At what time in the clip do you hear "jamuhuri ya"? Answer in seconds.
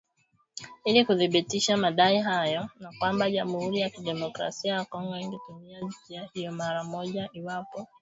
3.31-3.89